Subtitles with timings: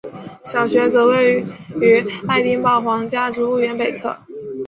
[0.43, 1.45] 小学则位
[1.79, 4.17] 于爱丁堡皇家植物园北侧。